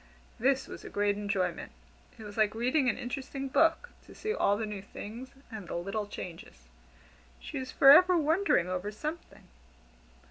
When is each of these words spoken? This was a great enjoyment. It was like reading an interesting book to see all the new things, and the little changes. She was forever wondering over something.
This 0.39 0.67
was 0.67 0.83
a 0.83 0.89
great 0.89 1.15
enjoyment. 1.15 1.71
It 2.17 2.23
was 2.23 2.35
like 2.35 2.55
reading 2.55 2.89
an 2.89 2.97
interesting 2.97 3.49
book 3.49 3.91
to 4.07 4.15
see 4.15 4.33
all 4.33 4.57
the 4.57 4.65
new 4.65 4.81
things, 4.81 5.29
and 5.51 5.67
the 5.67 5.75
little 5.75 6.07
changes. 6.07 6.63
She 7.39 7.59
was 7.59 7.71
forever 7.71 8.17
wondering 8.17 8.67
over 8.67 8.91
something. 8.91 9.43